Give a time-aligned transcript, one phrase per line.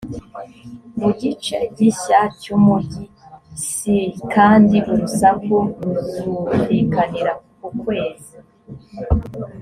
[0.99, 3.03] mu gice gishya cy umugi
[3.69, 3.71] s
[4.33, 8.33] kandi urusaku ruzumvikanira ku kwezi